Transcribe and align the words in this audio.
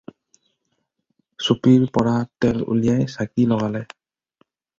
চুপিৰ 1.47 1.85
পৰা 1.99 2.15
তেল 2.47 2.65
উলিয়াই 2.73 3.07
চাকি 3.17 3.47
লগালে। 3.53 3.85